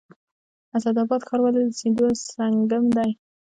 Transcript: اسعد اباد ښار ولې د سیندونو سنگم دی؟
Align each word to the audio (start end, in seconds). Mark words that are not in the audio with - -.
اسعد 0.75 0.97
اباد 1.03 1.21
ښار 1.27 1.39
ولې 1.41 1.61
د 1.65 1.69
سیندونو 1.79 2.13
سنگم 2.33 2.85
دی؟ 2.95 3.11